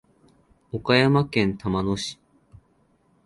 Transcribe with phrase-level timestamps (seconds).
[0.71, 2.17] 岡山県玉野市